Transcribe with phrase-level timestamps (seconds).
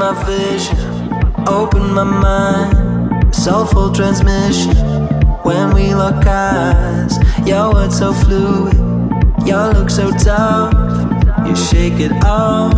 [0.00, 0.78] my vision,
[1.46, 3.34] open my mind.
[3.34, 4.74] Soulful transmission
[5.42, 7.18] when we lock eyes.
[7.46, 8.78] Your words so fluid,
[9.46, 10.72] your look so tough.
[11.46, 12.72] You shake it off.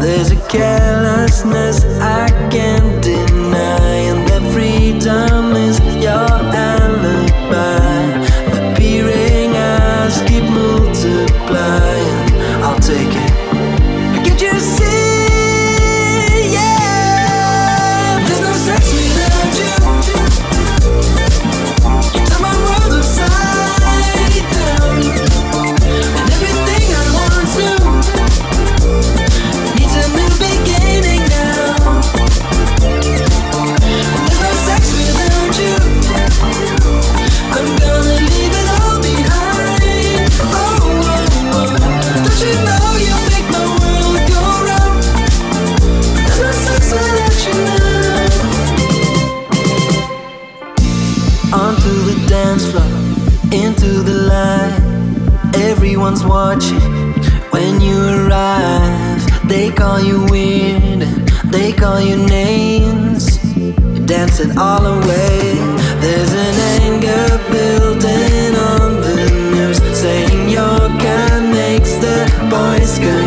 [0.00, 6.30] There's a carelessness I can't deny, and that freedom is your
[6.70, 8.06] alibi.
[8.54, 11.85] The peering eyes keep multiplying.
[57.50, 59.48] when you arrive.
[59.48, 61.02] They call you weird,
[61.44, 63.38] they call you names.
[63.56, 65.54] You're dancing all away.
[66.00, 69.16] There's an anger building on the
[69.54, 72.16] nerves, saying your kind makes the
[72.50, 73.25] boys go.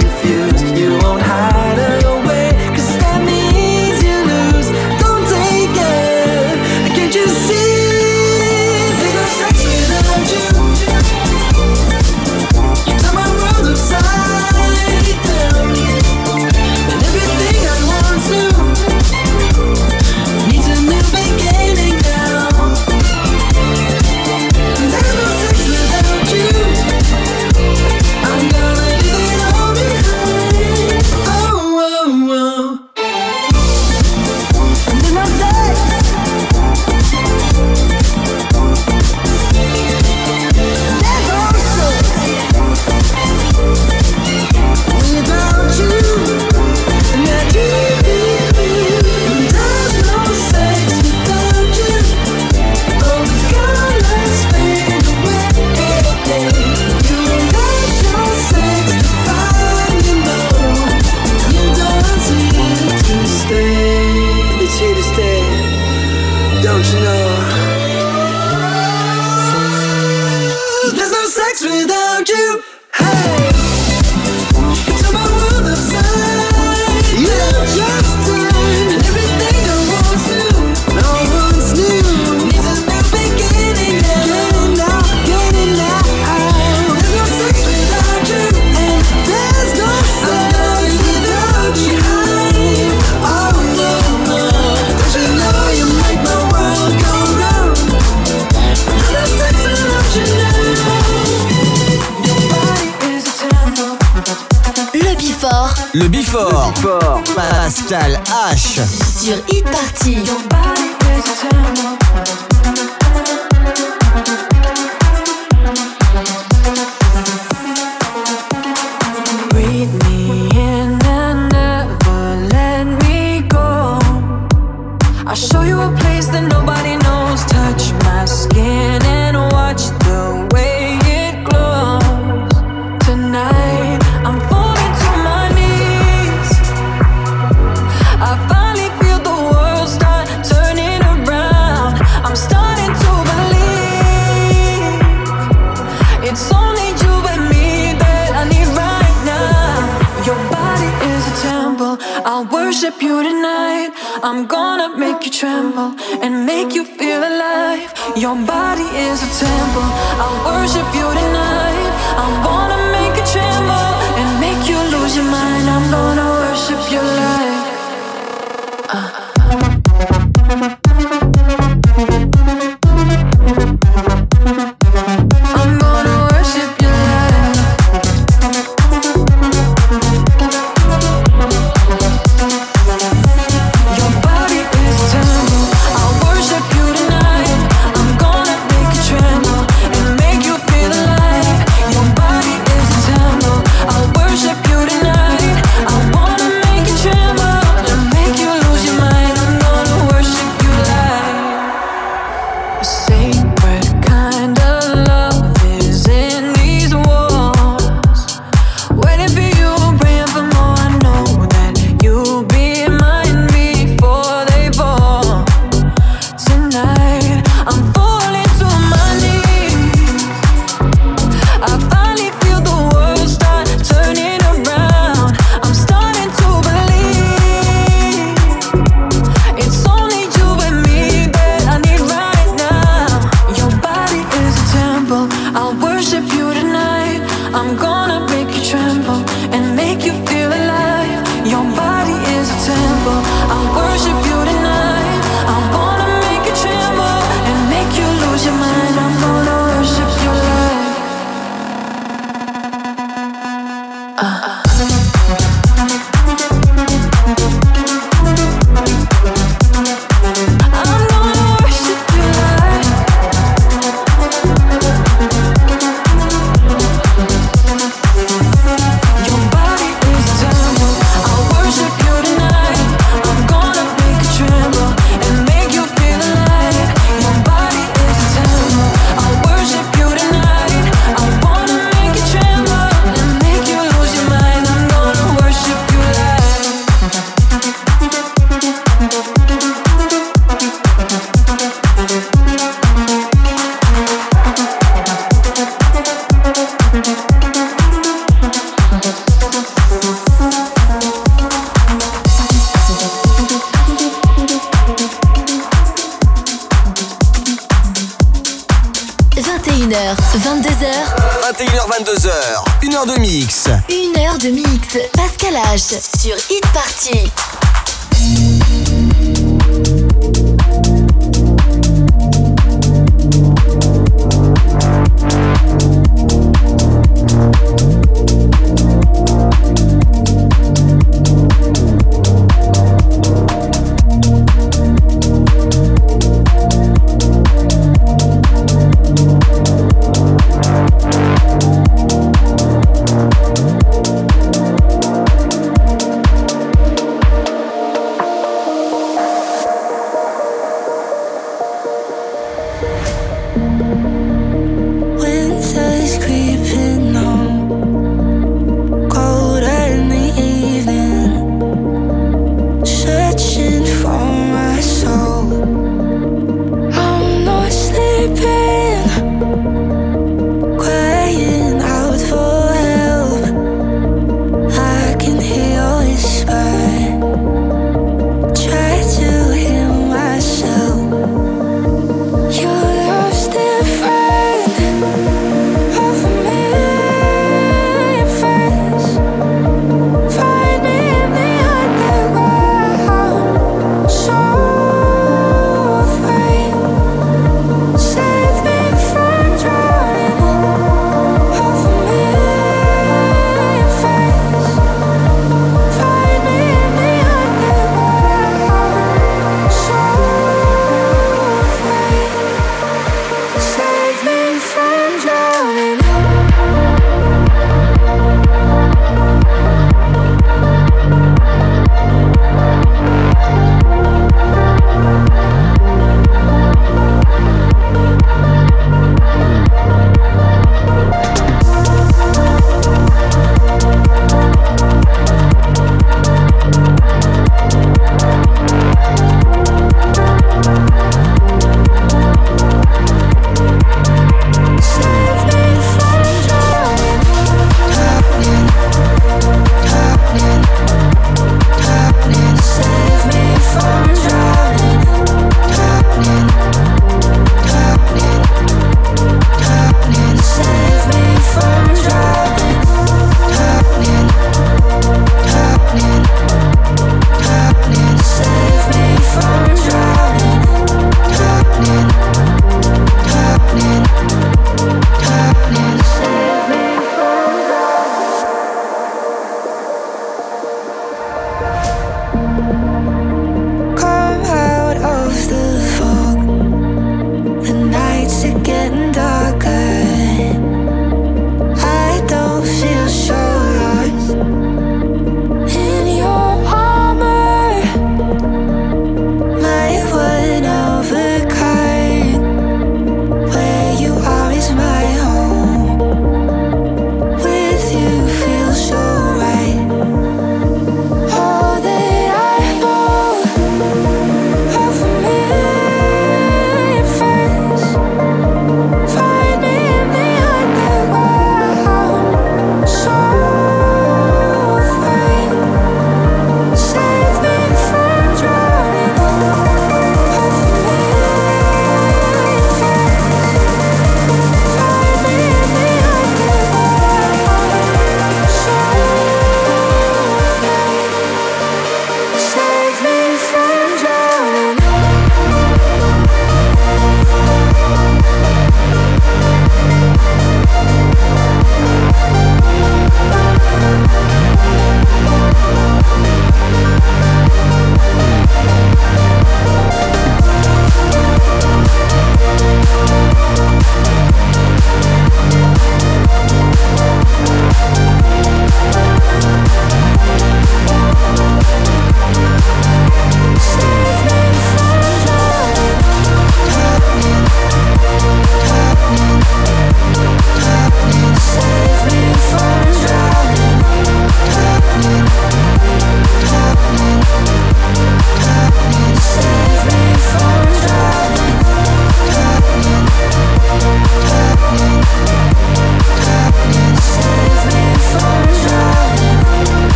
[152.90, 153.92] worship you tonight.
[154.24, 155.94] I'm gonna make you tremble
[156.24, 157.94] and make you feel alive.
[158.16, 159.90] Your body is a temple.
[160.24, 161.92] I worship you tonight.
[162.18, 163.90] I wanna make you tremble
[164.20, 165.70] and make you lose your mind.
[165.70, 167.49] I'm gonna worship your life.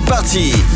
[0.00, 0.75] Party.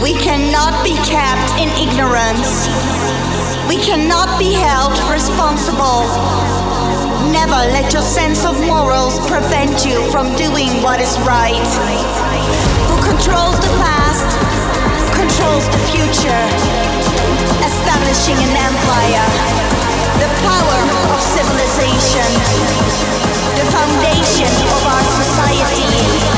[0.00, 2.64] We cannot be kept in ignorance.
[3.68, 6.08] We cannot be held responsible.
[7.28, 11.68] Never let your sense of morals prevent you from doing what is right.
[12.88, 14.24] Who controls the past,
[15.12, 16.44] controls the future,
[17.60, 19.26] establishing an empire,
[20.16, 20.80] the power
[21.12, 22.28] of civilization,
[23.52, 26.29] the foundation of our society.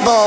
[0.00, 0.25] treble.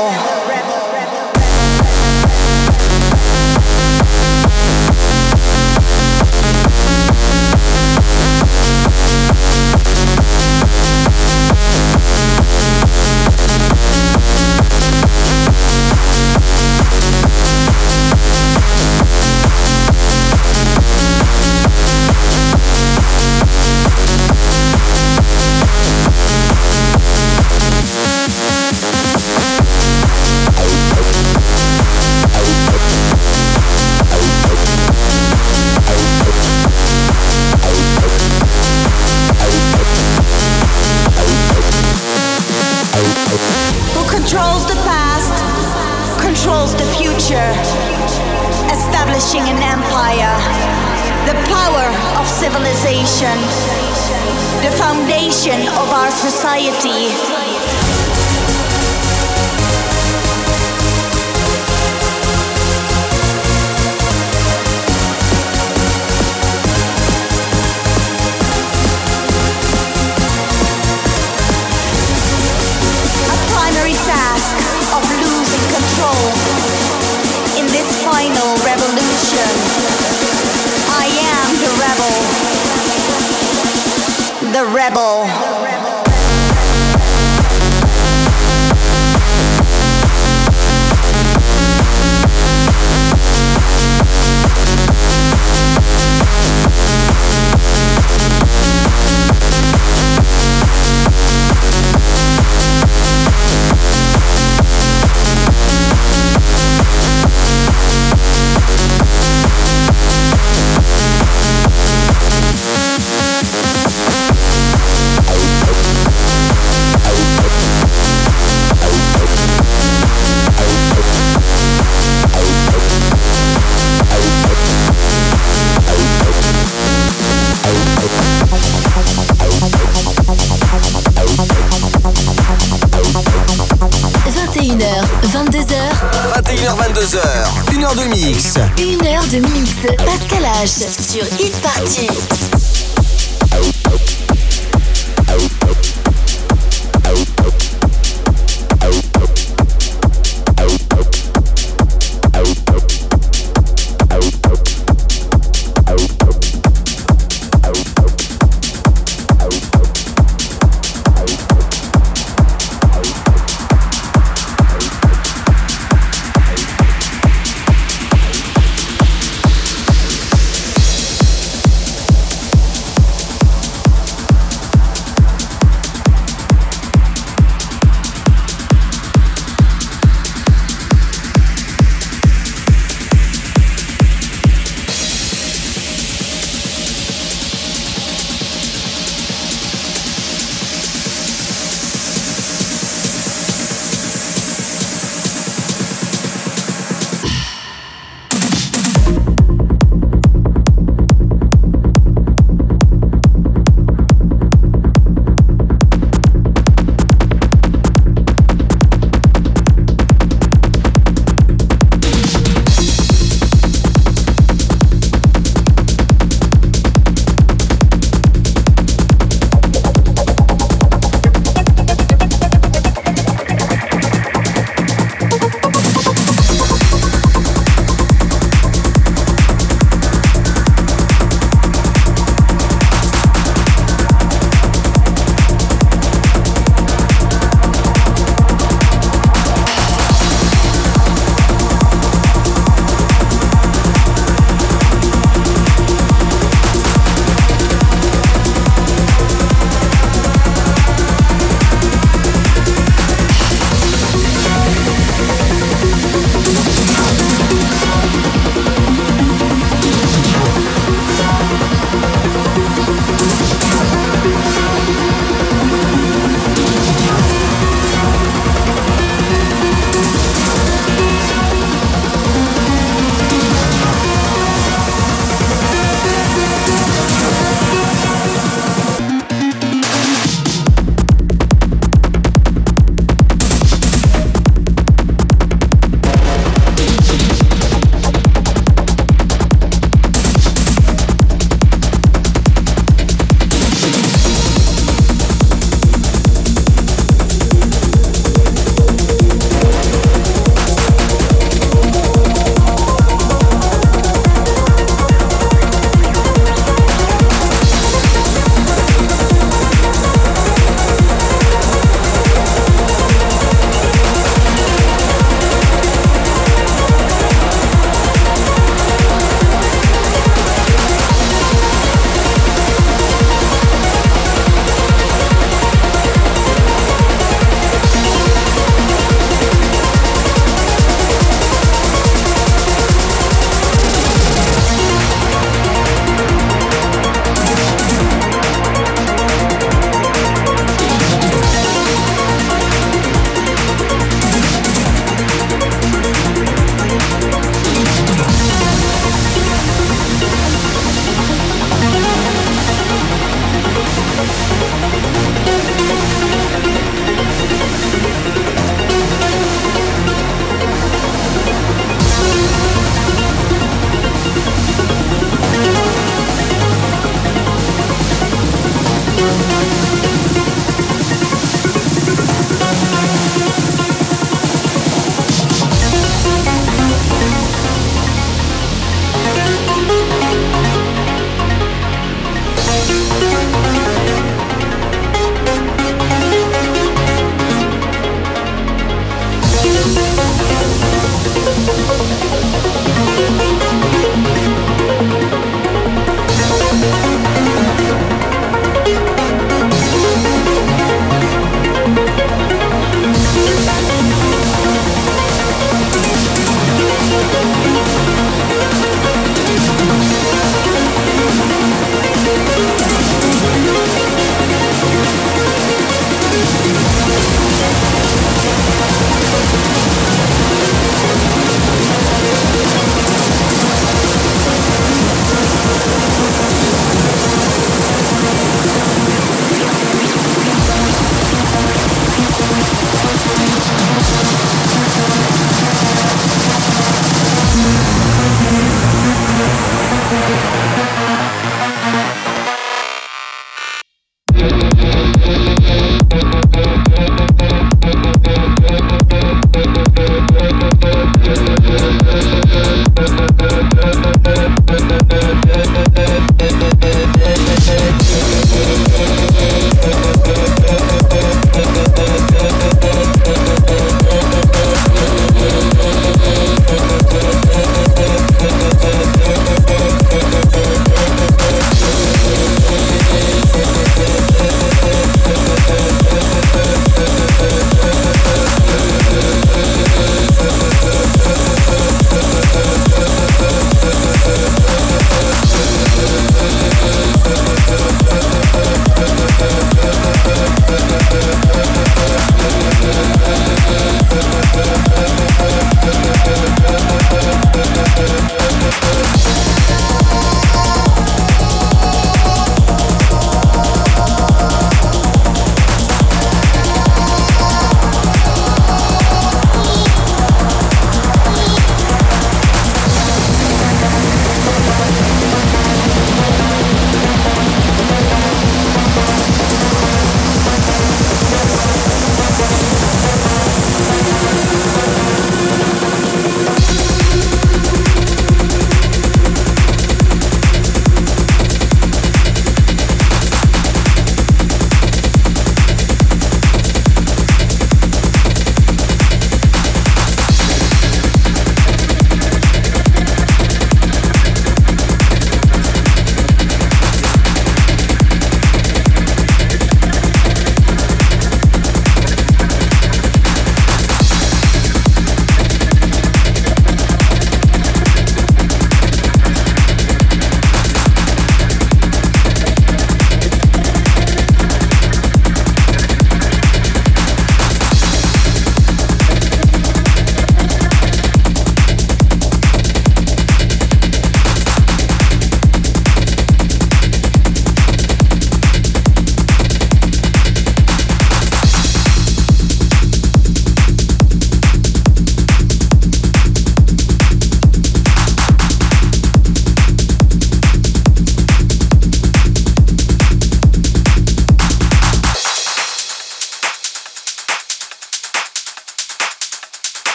[138.02, 139.72] Une heure de mix.
[139.98, 142.08] Pascal H sur Hit Party.